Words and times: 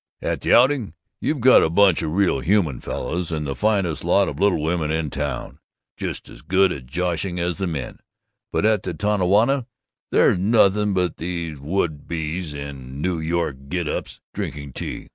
At 0.23 0.41
the 0.41 0.51
Outing 0.51 0.95
we've 1.21 1.39
got 1.39 1.61
a 1.61 1.69
bunch 1.69 2.01
of 2.01 2.13
real 2.13 2.39
human 2.39 2.81
fellows, 2.81 3.31
and 3.31 3.45
the 3.45 3.55
finest 3.55 4.03
lot 4.03 4.27
of 4.27 4.39
little 4.39 4.59
women 4.59 4.89
in 4.89 5.11
town 5.11 5.59
just 5.95 6.27
as 6.27 6.41
good 6.41 6.71
at 6.71 6.87
joshing 6.87 7.39
as 7.39 7.59
the 7.59 7.67
men 7.67 7.99
but 8.51 8.65
at 8.65 8.81
the 8.81 8.95
Tonawanda 8.95 9.67
there's 10.11 10.39
nothing 10.39 10.95
but 10.95 11.17
these 11.17 11.59
would 11.59 12.07
be's 12.07 12.51
in 12.51 12.99
New 12.99 13.19
York 13.19 13.69
get 13.69 13.87
ups, 13.87 14.19
drinking 14.33 14.73
tea! 14.73 15.09